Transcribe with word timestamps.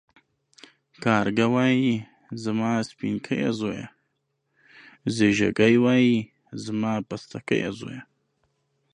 کارگه 1.03 1.45
وايي 1.53 1.93
زما 2.43 2.71
سپينکيه 2.89 3.49
زويه، 3.59 3.87
ځېږگى 5.15 5.73
وايي 5.83 6.15
زما 6.63 6.93
پستکيه 7.09 7.69
زويه. 7.77 8.01